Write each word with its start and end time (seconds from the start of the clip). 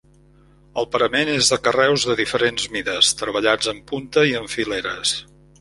El 0.81 0.87
parament 0.95 1.29
és 1.33 1.51
de 1.55 1.59
carreus 1.67 2.07
de 2.11 2.17
diferents 2.21 2.67
mides, 2.77 3.13
treballats 3.23 3.73
en 3.77 3.85
punta 3.93 4.29
i 4.31 4.37
en 4.41 4.53
fileres. 4.59 5.17